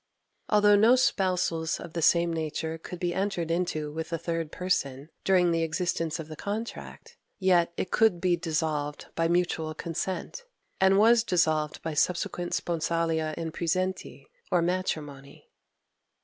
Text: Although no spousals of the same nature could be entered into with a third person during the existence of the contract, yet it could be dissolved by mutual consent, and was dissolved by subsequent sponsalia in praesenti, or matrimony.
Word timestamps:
Although 0.49 0.77
no 0.77 0.95
spousals 0.95 1.79
of 1.79 1.93
the 1.93 2.01
same 2.01 2.33
nature 2.33 2.79
could 2.79 2.99
be 2.99 3.13
entered 3.13 3.51
into 3.51 3.91
with 3.91 4.11
a 4.11 4.17
third 4.17 4.51
person 4.51 5.09
during 5.23 5.51
the 5.51 5.61
existence 5.61 6.17
of 6.17 6.27
the 6.27 6.35
contract, 6.35 7.17
yet 7.37 7.71
it 7.77 7.91
could 7.91 8.19
be 8.19 8.35
dissolved 8.35 9.05
by 9.13 9.27
mutual 9.27 9.75
consent, 9.75 10.43
and 10.79 10.97
was 10.97 11.23
dissolved 11.23 11.83
by 11.83 11.93
subsequent 11.93 12.53
sponsalia 12.53 13.35
in 13.37 13.51
praesenti, 13.51 14.25
or 14.51 14.63
matrimony. 14.63 15.51